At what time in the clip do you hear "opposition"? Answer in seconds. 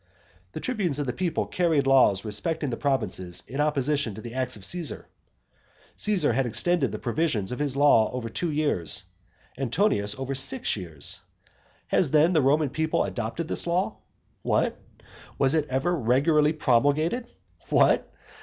3.61-4.15